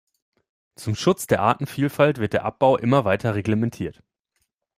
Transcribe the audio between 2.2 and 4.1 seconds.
der Abbau immer weiter reglementiert.